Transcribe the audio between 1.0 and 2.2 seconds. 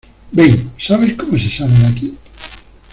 cómo se sale de aquí?